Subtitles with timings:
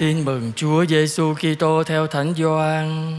[0.00, 3.14] Tin mừng Chúa Giêsu Kitô theo Thánh Gioan.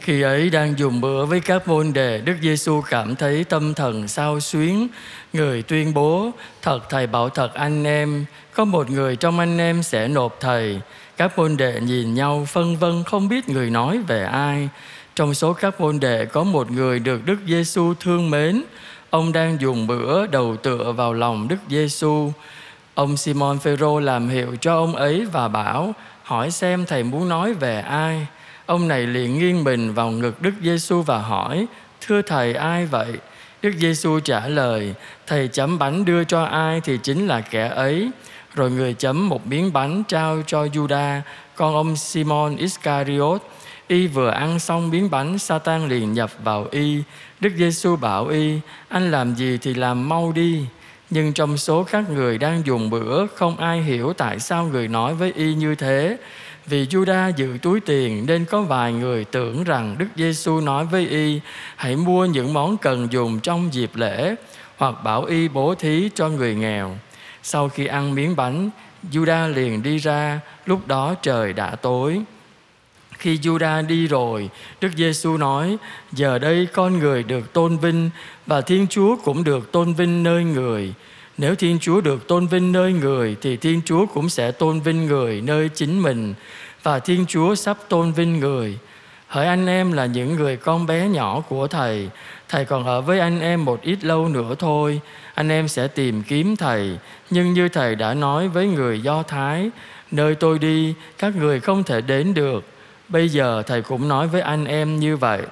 [0.00, 4.08] Khi ấy đang dùng bữa với các môn đệ, Đức Giêsu cảm thấy tâm thần
[4.08, 4.88] sao xuyến.
[5.32, 6.30] Người tuyên bố,
[6.62, 10.80] thật thầy bảo thật anh em, có một người trong anh em sẽ nộp thầy.
[11.16, 14.68] Các môn đệ nhìn nhau phân vân không biết người nói về ai.
[15.16, 18.62] Trong số các môn đệ có một người được Đức Giêsu thương mến.
[19.14, 22.32] Ông đang dùng bữa đầu tựa vào lòng Đức Giêsu.
[22.94, 27.52] Ông Simon Phêrô làm hiệu cho ông ấy và bảo: "Hỏi xem thầy muốn nói
[27.52, 28.26] về ai?"
[28.66, 31.66] Ông này liền nghiêng mình vào ngực Đức Giêsu và hỏi:
[32.00, 33.12] "Thưa thầy ai vậy?"
[33.62, 34.94] Đức Giêsu trả lời:
[35.26, 38.10] "Thầy chấm bánh đưa cho ai thì chính là kẻ ấy."
[38.54, 41.20] Rồi người chấm một miếng bánh trao cho Juda,
[41.56, 43.42] con ông Simon Iscariot.
[43.88, 47.02] Y vừa ăn xong miếng bánh, Satan liền nhập vào y.
[47.40, 50.66] Đức Giêsu bảo y: "Anh làm gì thì làm mau đi."
[51.10, 55.14] Nhưng trong số các người đang dùng bữa, không ai hiểu tại sao người nói
[55.14, 56.16] với y như thế.
[56.66, 61.08] Vì Juda giữ túi tiền nên có vài người tưởng rằng Đức Giêsu nói với
[61.08, 61.40] y:
[61.76, 64.34] "Hãy mua những món cần dùng trong dịp lễ."
[64.76, 66.96] Hoặc bảo y bố thí cho người nghèo.
[67.42, 68.70] Sau khi ăn miếng bánh,
[69.12, 72.20] Juda liền đi ra, lúc đó trời đã tối.
[73.18, 75.76] Khi Juda đi rồi, Đức Giêsu nói:
[76.12, 78.10] "Giờ đây con người được tôn vinh
[78.46, 80.94] và Thiên Chúa cũng được tôn vinh nơi người.
[81.38, 85.06] Nếu Thiên Chúa được tôn vinh nơi người thì Thiên Chúa cũng sẽ tôn vinh
[85.06, 86.34] người nơi chính mình
[86.82, 88.78] và Thiên Chúa sắp tôn vinh người.
[89.34, 92.08] Hỡi anh em là những người con bé nhỏ của Thầy,
[92.48, 95.00] Thầy còn ở với anh em một ít lâu nữa thôi,
[95.34, 96.98] anh em sẽ tìm kiếm Thầy.
[97.30, 99.70] Nhưng như Thầy đã nói với người Do Thái,
[100.10, 102.64] nơi tôi đi, các người không thể đến được.
[103.08, 105.42] Bây giờ Thầy cũng nói với anh em như vậy.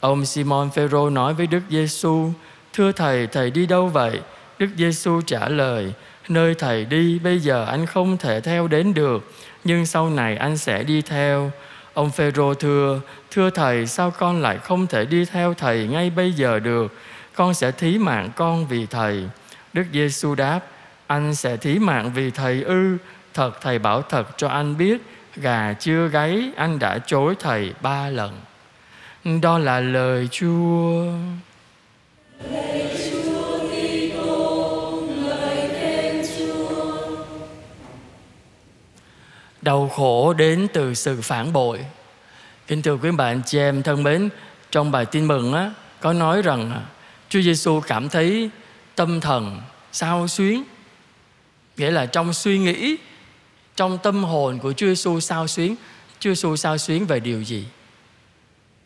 [0.00, 2.30] Ông Simon Phêrô nói với Đức Giêsu:
[2.72, 4.20] "Thưa Thầy, Thầy đi đâu vậy?"
[4.58, 5.92] Đức Giêsu trả lời:
[6.28, 9.32] "Nơi Thầy đi, bây giờ anh không thể theo đến được,
[9.64, 11.50] nhưng sau này anh sẽ đi theo."
[11.94, 13.00] Ông Phêrô thưa:
[13.30, 16.94] "Thưa Thầy, sao con lại không thể đi theo Thầy ngay bây giờ được?
[17.34, 19.28] Con sẽ thí mạng con vì Thầy."
[19.72, 20.60] Đức Giêsu đáp:
[21.06, 22.96] "Anh sẽ thí mạng vì Thầy ư?
[23.34, 25.02] Thật Thầy bảo thật cho anh biết,
[25.36, 28.32] gà chưa gáy anh đã chối Thầy ba lần."
[29.42, 31.04] Đó là lời Chúa.
[39.64, 41.84] Đau khổ đến từ sự phản bội.
[42.66, 44.28] Kính thưa quý bạn chị em thân mến,
[44.70, 45.70] trong bài tin mừng á,
[46.00, 46.80] có nói rằng à,
[47.28, 48.50] Chúa Giêsu cảm thấy
[48.94, 49.60] tâm thần
[49.92, 50.64] sao xuyến.
[51.76, 52.96] Nghĩa là trong suy nghĩ,
[53.76, 55.76] trong tâm hồn của Chúa Giêsu sao xuyến.
[56.20, 57.64] Chúa Giêsu sao xuyến về điều gì?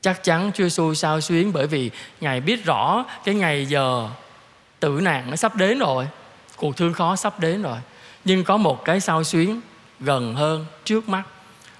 [0.00, 1.90] Chắc chắn Chúa Giêsu sao xuyến bởi vì
[2.20, 4.08] Ngài biết rõ cái ngày giờ
[4.80, 6.08] tử nạn nó sắp đến rồi.
[6.56, 7.78] Cuộc thương khó sắp đến rồi.
[8.24, 9.60] Nhưng có một cái sao xuyến
[10.00, 11.22] gần hơn trước mắt.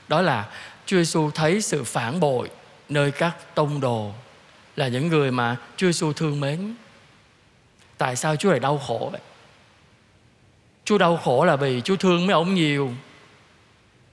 [0.09, 0.49] Đó là
[0.87, 2.51] Chúa Giêsu thấy sự phản bội
[2.89, 4.13] nơi các tông đồ
[4.77, 6.75] là những người mà Chúa Giêsu thương mến.
[7.99, 9.21] Tại sao Chúa lại đau khổ vậy?
[10.85, 12.91] Chúa đau khổ là vì Chúa thương mấy ông nhiều.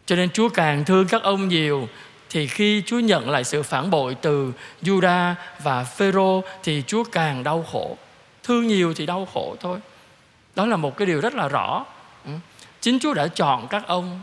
[0.05, 1.87] Cho nên Chúa càng thương các ông nhiều,
[2.29, 4.51] thì khi Chúa nhận lại sự phản bội từ
[4.81, 5.33] Juda
[5.63, 7.97] và Phêrô thì Chúa càng đau khổ.
[8.43, 9.79] Thương nhiều thì đau khổ thôi.
[10.55, 11.85] Đó là một cái điều rất là rõ.
[12.85, 14.21] Chính Chúa đã chọn các ông.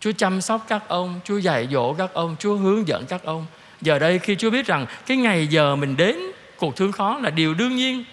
[0.00, 3.46] Chúa chăm sóc các ông, Chúa dạy dỗ các ông, Chúa hướng dẫn các ông.
[3.80, 6.16] Giờ đây khi Chúa biết rằng Cái ngày giờ mình đến,
[6.56, 8.04] cuộc thương khó là điều đương nhiên.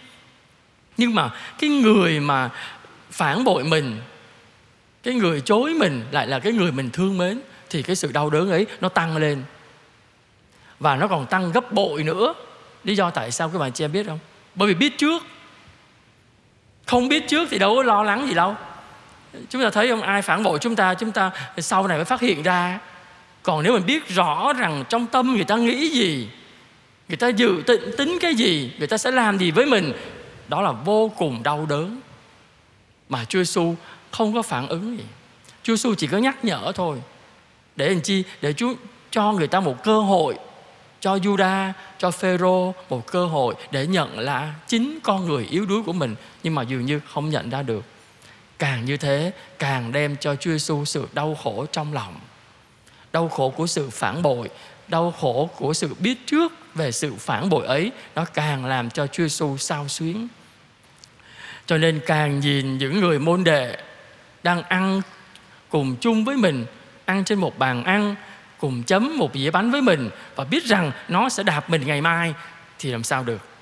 [0.97, 2.49] Nhưng mà cái người mà
[3.11, 4.01] phản bội mình,
[5.03, 8.29] Cái người chối mình lại là cái người mình thương mến, Thì cái sự đau
[8.29, 9.43] đớn ấy nó tăng lên.
[10.79, 12.33] Và nó còn tăng gấp bội nữa.
[12.83, 14.19] Lý do tại sao các bạn chị em biết không?
[14.55, 15.23] Bởi vì biết trước.
[16.85, 18.55] Không biết trước thì đâu có lo lắng gì đâu
[19.49, 22.21] chúng ta thấy không ai phản bội chúng ta chúng ta sau này mới phát
[22.21, 22.79] hiện ra.
[23.43, 26.29] Còn nếu mình biết rõ rằng trong tâm người ta nghĩ gì
[27.07, 29.93] người ta dự tính, tính cái gì người ta sẽ làm gì với mình
[30.47, 32.01] đó là vô cùng đau đớn.
[33.09, 33.75] Mà Chúa Giêsu
[34.11, 35.03] không có phản ứng gì.
[35.63, 36.97] Chúa Giêsu chỉ có nhắc nhở thôi.
[37.75, 38.23] Để làm chi?
[38.41, 38.73] Để Chúa
[39.11, 40.35] cho người ta một cơ hội
[40.99, 45.83] cho Juda, cho Phêrô một cơ hội để nhận là chính con người yếu đuối
[45.83, 46.15] của mình.
[46.43, 47.83] Nhưng mà dường như không nhận ra được
[48.59, 52.19] càng như thế, càng đem cho Chúa Giêsu sự đau khổ trong lòng.
[53.13, 54.49] Đau khổ của sự phản bội,
[54.87, 59.07] đau khổ của sự biết trước về sự phản bội ấy, nó càng làm cho
[59.07, 60.27] Chúa Giêsu sao xuyến.
[61.65, 63.77] Cho nên càng nhìn những người môn đệ
[64.43, 65.01] đang ăn
[65.69, 66.65] cùng chung với mình,
[67.05, 68.15] ăn trên một bàn ăn,
[68.59, 72.01] cùng chấm một dĩa bánh với mình và biết rằng nó sẽ đạp mình ngày
[72.01, 72.33] mai,
[72.79, 73.54] thì làm sao được?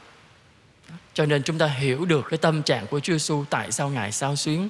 [1.13, 4.12] Cho nên chúng ta hiểu được cái tâm trạng của Chúa Giêsu tại sao Ngài
[4.12, 4.69] sao xuyến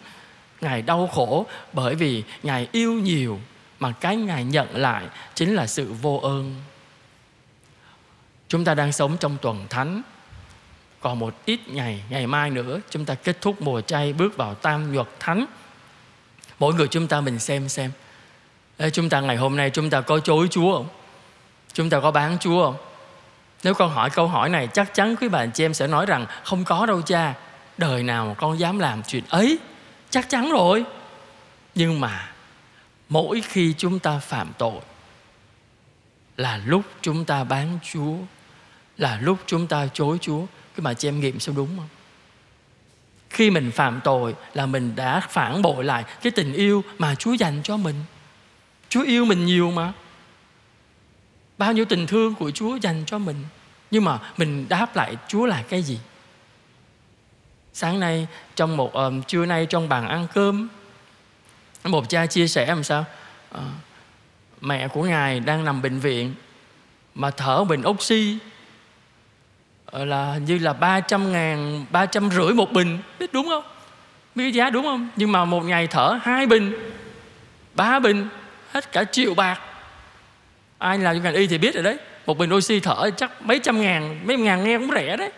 [0.62, 3.40] Ngài đau khổ bởi vì Ngài yêu nhiều
[3.80, 5.06] mà cái Ngài nhận lại
[5.36, 6.56] chính là sự vô ơn.
[8.48, 10.02] Chúng ta đang sống trong tuần thánh
[11.00, 14.56] còn một ít ngày, ngày mai nữa chúng ta kết thúc mùa chay bước vào
[14.56, 15.46] tam nhuật thánh.
[16.60, 17.92] Mỗi người chúng ta mình xem xem.
[18.78, 20.88] Ê, chúng ta ngày hôm nay chúng ta có chối Chúa không?
[21.74, 22.76] Chúng ta có bán Chúa không?
[23.64, 26.26] Nếu con hỏi câu hỏi này chắc chắn quý bạn chị em sẽ nói rằng
[26.44, 27.34] không có đâu cha.
[27.78, 29.60] Đời nào mà con dám làm chuyện ấy?
[30.10, 30.86] Chắc chắn rồi.
[31.76, 32.32] Nhưng mà
[33.10, 34.82] mỗi khi chúng ta phạm tội
[36.38, 38.16] là lúc chúng ta bán Chúa,
[38.98, 40.40] là lúc chúng ta chối Chúa.
[40.76, 41.88] Cái mà chị em nghiệm sao đúng không?
[43.30, 47.34] Khi mình phạm tội là mình đã phản bội lại cái tình yêu mà Chúa
[47.34, 47.96] dành cho mình.
[48.90, 49.94] Chúa yêu mình nhiều mà.
[51.64, 53.36] Bao nhiêu tình thương của Chúa dành cho mình.
[53.92, 56.00] Nhưng mà mình đáp lại Chúa là cái gì?
[57.74, 60.68] Sáng nay trong một um, trưa nay trong bàn ăn cơm
[61.84, 63.06] một cha chia sẻ làm sao
[63.52, 63.62] à,
[64.62, 66.34] mẹ của ngài đang nằm bệnh viện
[67.16, 68.38] mà thở bình oxy
[69.86, 73.64] ờ, là như là 300 ngàn, 300 rưỡi một bình biết đúng không?
[74.36, 75.10] biết giá đúng không?
[75.16, 76.74] Nhưng mà một ngày thở hai bình
[77.74, 78.28] ba bình
[78.72, 79.60] hết cả triệu bạc
[80.84, 81.98] ai làm trong ngành y thì biết rồi đấy.
[82.26, 85.32] Một bình oxy thở chắc mấy trăm ngàn, mấy ngàn nghe cũng rẻ đấy.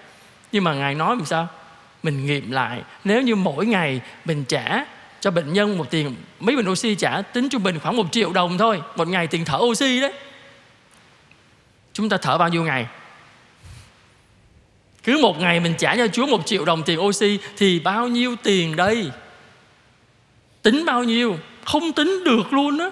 [0.52, 1.48] Nhưng mà ngài nói làm sao?
[2.04, 4.86] Mình nghiệm lại, nếu như mỗi ngày mình trả
[5.20, 8.34] cho bệnh nhân một tiền, mấy bình oxy trả tính trung bình khoảng một triệu
[8.34, 10.14] đồng thôi, một ngày tiền thở oxy đấy.
[11.94, 12.86] Chúng ta thở bao nhiêu ngày?
[15.04, 18.36] Cứ một ngày mình trả cho Chúa một triệu đồng tiền oxy thì bao nhiêu
[18.44, 19.12] tiền đây?
[20.62, 21.38] Tính bao nhiêu?
[21.66, 22.92] Không tính được luôn á.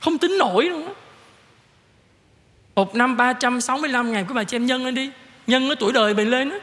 [0.00, 0.92] Không tính nổi luôn á
[2.76, 5.10] một năm 365 ngày của bà chị em nhân lên đi.
[5.46, 6.56] Nhân cái tuổi đời mình lên á,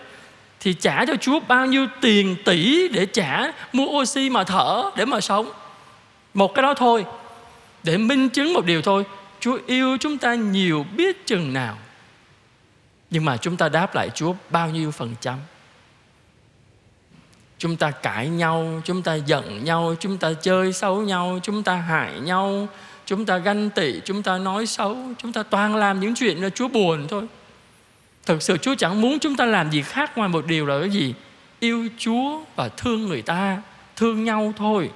[0.60, 5.06] thì trả cho Chúa bao nhiêu tiền tỷ để trả, mua oxy mà thở để
[5.06, 5.52] mà sống.
[6.34, 7.06] Một cái đó thôi,
[7.84, 9.06] để minh chứng một điều thôi.
[9.40, 11.78] Chúa yêu chúng ta nhiều biết chừng nào,
[13.10, 15.38] nhưng mà chúng ta đáp lại Chúa bao nhiêu phần trăm.
[17.58, 21.76] Chúng ta cãi nhau, chúng ta giận nhau, chúng ta chơi xấu nhau, chúng ta
[21.76, 22.68] hại nhau
[23.06, 26.50] chúng ta ganh tị chúng ta nói xấu chúng ta toàn làm những chuyện là
[26.50, 27.28] Chúa buồn thôi
[28.26, 30.90] Thực sự Chúa chẳng muốn chúng ta làm gì khác ngoài một điều là cái
[30.90, 31.14] gì?
[31.60, 33.62] Yêu Chúa và thương người ta,
[33.96, 34.90] thương nhau thôi.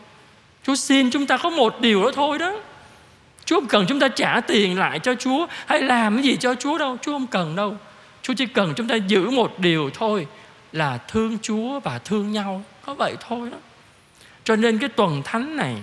[0.64, 2.56] Chúa xin chúng ta có một điều đó thôi đó.
[3.46, 6.56] Chúa không cần chúng ta trả tiền lại cho Chúa hay làm cái gì cho
[6.56, 6.98] Chúa đâu.
[7.02, 7.76] Chúa không cần đâu.
[8.22, 10.28] Chúa chỉ cần chúng ta giữ một điều thôi
[10.72, 12.64] là thương Chúa và thương nhau.
[12.86, 13.58] Có vậy thôi đó.
[14.44, 15.76] Cho nên cái tuần thánh này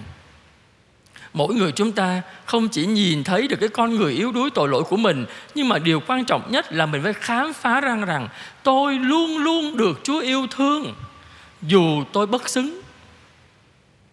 [1.35, 4.69] mỗi người chúng ta không chỉ nhìn thấy được cái con người yếu đuối tội
[4.69, 7.97] lỗi của mình nhưng mà điều quan trọng nhất là mình phải khám phá ra
[7.97, 8.29] rằng
[8.63, 10.95] tôi luôn luôn được Chúa yêu thương
[11.63, 12.81] dù tôi bất xứng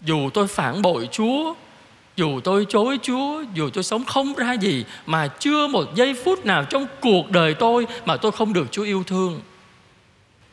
[0.01, 1.53] dù tôi phản bội Chúa
[2.15, 6.45] dù tôi chối Chúa, dù tôi sống không ra gì mà chưa một giây phút
[6.45, 9.41] nào trong cuộc đời tôi mà tôi không được Chúa yêu thương.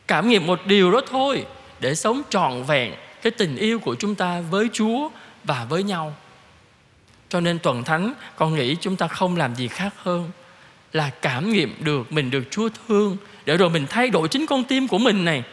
[0.07, 1.45] Cảm nghiệm một điều đó thôi
[1.79, 5.09] để sống trọn vẹn cái tình yêu của chúng ta với Chúa
[5.43, 6.13] và với nhau.
[7.29, 10.29] Cho nên tuần thánh con nghĩ chúng ta không làm gì khác hơn
[10.93, 14.63] là cảm nghiệm được mình được Chúa thương để rồi mình thay đổi chính con
[14.63, 15.43] tim của mình này.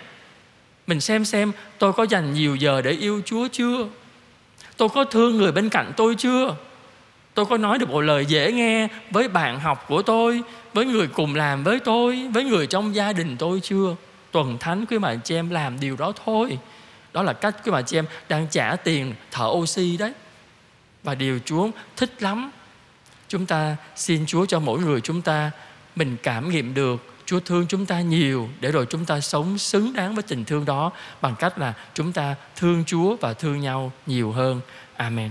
[0.86, 3.88] Mình xem xem tôi có dành nhiều giờ để yêu Chúa chưa?
[4.76, 6.56] Tôi có thương người bên cạnh tôi chưa?
[7.34, 10.42] Tôi có nói được một lời dễ nghe với bạn học của tôi,
[10.74, 13.96] với người cùng làm với tôi, với người trong gia đình tôi chưa?
[14.30, 16.58] Tuần thánh quý bà chị em làm điều đó thôi.
[17.12, 20.12] Đó là cách quý bà chị em đang trả tiền thở oxy đấy
[21.06, 22.50] và điều Chúa thích lắm.
[23.28, 25.50] Chúng ta xin Chúa cho mỗi người chúng ta
[25.96, 29.92] mình cảm nghiệm được Chúa thương chúng ta nhiều để rồi chúng ta sống xứng
[29.92, 33.92] đáng với tình thương đó bằng cách là chúng ta thương Chúa và thương nhau
[34.06, 34.60] nhiều hơn.
[34.96, 35.30] Amen.